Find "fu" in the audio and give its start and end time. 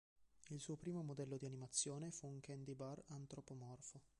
2.09-2.25